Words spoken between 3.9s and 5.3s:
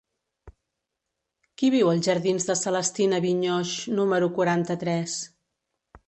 número quaranta-tres?